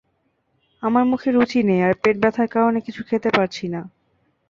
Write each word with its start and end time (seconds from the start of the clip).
আমার 0.83 1.03
মুখে 1.05 1.29
রুচি 1.31 1.59
নেই 1.63 1.81
আর 1.81 1.93
পেট 2.01 2.15
ব্যথার 2.17 2.47
কারণে 2.47 2.79
কিছু 2.81 3.01
খেতে 3.03 3.29
পারছি 3.37 3.65
না। 3.67 3.81